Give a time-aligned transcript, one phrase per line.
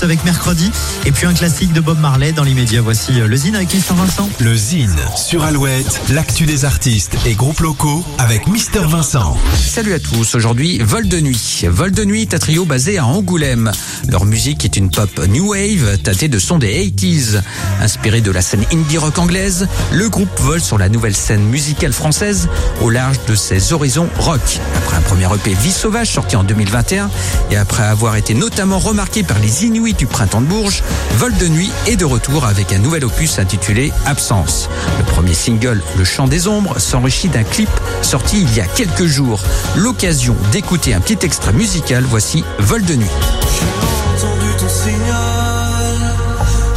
[0.00, 0.70] avec mercredi
[1.08, 2.82] et puis un classique de Bob Marley dans l'immédiat.
[2.82, 4.28] Voici euh, le Zine avec Mister Vincent.
[4.40, 9.34] Le Zine sur Alouette, l'actu des artistes et groupes locaux avec Mister Vincent.
[9.56, 11.64] Salut à tous, aujourd'hui Vol de Nuit.
[11.66, 13.72] Vol de Nuit est un trio basé à Angoulême.
[14.06, 17.40] Leur musique est une pop new wave tâtée de sons des 80s.
[17.80, 21.94] Inspiré de la scène indie rock anglaise, le groupe vole sur la nouvelle scène musicale
[21.94, 22.50] française
[22.82, 24.58] au large de ses horizons rock.
[24.76, 27.08] Après un premier EP Vie sauvage sorti en 2021
[27.50, 30.82] et après avoir été notamment remarqué par les Inuits du printemps de Bourges,
[31.16, 34.68] Vol de Nuit est de retour avec un nouvel opus intitulé Absence.
[34.98, 37.70] Le premier single, Le Chant des Ombres, s'enrichit d'un clip
[38.02, 39.40] sorti il y a quelques jours.
[39.76, 43.06] L'occasion d'écouter un petit extrait musical, voici Vol de Nuit.
[43.08, 45.58] J'ai entendu ton signal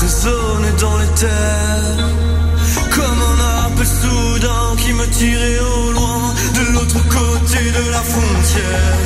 [0.00, 2.08] résonner dans les terres
[2.90, 8.97] Comme un soudain qui me tirait au loin De l'autre côté de la frontière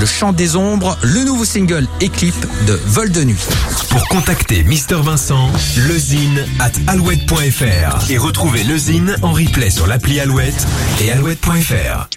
[0.00, 2.34] Le Chant des Ombres, le nouveau single et clip
[2.66, 3.46] de Vol de Nuit.
[3.90, 10.66] Pour contacter Mister Vincent, lezine at alouette.fr et retrouver lezine en replay sur l'appli Alouette
[11.02, 12.08] et alouette.fr.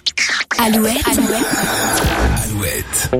[0.58, 1.04] Alouette.
[2.42, 3.10] Alouette.